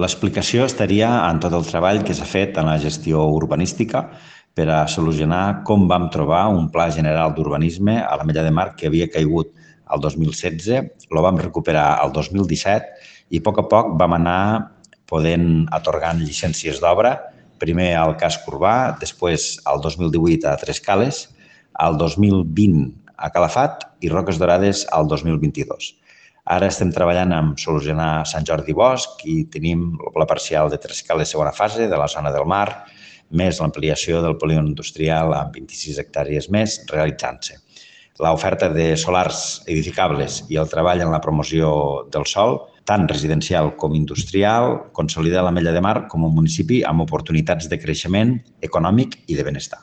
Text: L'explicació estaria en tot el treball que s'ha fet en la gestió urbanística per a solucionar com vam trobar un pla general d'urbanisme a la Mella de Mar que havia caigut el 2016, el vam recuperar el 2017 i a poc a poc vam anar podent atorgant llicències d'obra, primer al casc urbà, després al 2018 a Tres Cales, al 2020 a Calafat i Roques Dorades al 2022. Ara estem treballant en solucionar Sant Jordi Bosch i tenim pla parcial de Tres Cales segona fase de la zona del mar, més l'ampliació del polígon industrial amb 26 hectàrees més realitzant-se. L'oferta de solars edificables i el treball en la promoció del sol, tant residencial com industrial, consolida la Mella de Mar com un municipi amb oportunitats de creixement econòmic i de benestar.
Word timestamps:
L'explicació 0.00 0.64
estaria 0.64 1.08
en 1.28 1.40
tot 1.44 1.52
el 1.52 1.66
treball 1.68 1.98
que 2.00 2.14
s'ha 2.16 2.24
fet 2.24 2.56
en 2.56 2.64
la 2.70 2.78
gestió 2.80 3.26
urbanística 3.36 4.06
per 4.56 4.64
a 4.72 4.86
solucionar 4.88 5.62
com 5.68 5.84
vam 5.88 6.06
trobar 6.14 6.46
un 6.48 6.70
pla 6.72 6.86
general 6.90 7.34
d'urbanisme 7.36 7.98
a 8.00 8.16
la 8.16 8.24
Mella 8.24 8.44
de 8.46 8.54
Mar 8.56 8.70
que 8.76 8.88
havia 8.88 9.10
caigut 9.12 9.52
el 9.92 10.00
2016, 10.00 10.70
el 11.12 11.20
vam 11.26 11.42
recuperar 11.42 12.00
el 12.04 12.12
2017 12.16 13.36
i 13.36 13.42
a 13.42 13.44
poc 13.44 13.60
a 13.60 13.66
poc 13.68 13.92
vam 14.00 14.16
anar 14.16 14.72
podent 15.12 15.66
atorgant 15.76 16.24
llicències 16.24 16.80
d'obra, 16.80 17.18
primer 17.60 17.92
al 18.00 18.16
casc 18.16 18.48
urbà, 18.48 18.96
després 18.96 19.58
al 19.68 19.84
2018 19.84 20.48
a 20.48 20.56
Tres 20.56 20.80
Cales, 20.80 21.26
al 21.76 22.00
2020 22.00 22.88
a 23.16 23.28
Calafat 23.28 23.84
i 24.00 24.08
Roques 24.08 24.40
Dorades 24.40 24.86
al 24.88 25.04
2022. 25.12 25.92
Ara 26.50 26.66
estem 26.66 26.90
treballant 26.90 27.30
en 27.36 27.52
solucionar 27.54 28.24
Sant 28.26 28.42
Jordi 28.48 28.74
Bosch 28.74 29.20
i 29.30 29.44
tenim 29.46 29.92
pla 30.14 30.26
parcial 30.26 30.70
de 30.72 30.78
Tres 30.82 31.04
Cales 31.06 31.30
segona 31.30 31.52
fase 31.54 31.86
de 31.86 31.98
la 32.00 32.08
zona 32.10 32.32
del 32.34 32.48
mar, 32.50 32.66
més 33.30 33.60
l'ampliació 33.62 34.18
del 34.24 34.34
polígon 34.40 34.66
industrial 34.66 35.36
amb 35.38 35.54
26 35.54 36.00
hectàrees 36.02 36.50
més 36.50 36.80
realitzant-se. 36.90 37.60
L'oferta 38.22 38.68
de 38.74 38.96
solars 38.98 39.62
edificables 39.70 40.42
i 40.50 40.58
el 40.58 40.68
treball 40.70 41.00
en 41.06 41.14
la 41.14 41.22
promoció 41.22 41.70
del 42.10 42.26
sol, 42.26 42.58
tant 42.84 43.06
residencial 43.08 43.72
com 43.78 43.94
industrial, 43.94 44.90
consolida 44.92 45.46
la 45.46 45.54
Mella 45.54 45.72
de 45.72 45.80
Mar 45.80 46.08
com 46.10 46.26
un 46.26 46.34
municipi 46.34 46.82
amb 46.82 47.06
oportunitats 47.06 47.70
de 47.70 47.78
creixement 47.78 48.36
econòmic 48.60 49.20
i 49.28 49.38
de 49.38 49.46
benestar. 49.46 49.82